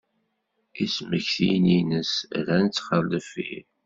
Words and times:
Ismektiyen-ines 0.83 2.11
rran-tt 2.45 2.85
ɣer 2.87 3.03
deffir. 3.11 3.65